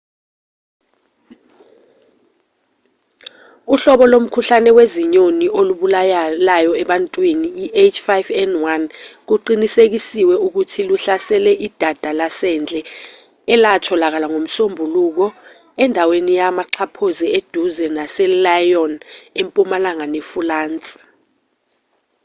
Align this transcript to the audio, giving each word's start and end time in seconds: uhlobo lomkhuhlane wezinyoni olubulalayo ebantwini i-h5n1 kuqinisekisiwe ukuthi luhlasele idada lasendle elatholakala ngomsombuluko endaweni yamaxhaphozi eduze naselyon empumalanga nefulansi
uhlobo 3.73 4.05
lomkhuhlane 4.11 4.69
wezinyoni 4.77 5.45
olubulalayo 5.59 6.71
ebantwini 6.81 7.47
i-h5n1 7.85 8.81
kuqinisekisiwe 9.27 10.35
ukuthi 10.47 10.81
luhlasele 10.89 11.51
idada 11.67 12.09
lasendle 12.19 12.81
elatholakala 13.53 14.25
ngomsombuluko 14.29 15.25
endaweni 15.83 16.31
yamaxhaphozi 16.39 17.25
eduze 17.37 17.85
naselyon 17.97 18.93
empumalanga 19.41 20.05
nefulansi 20.13 20.95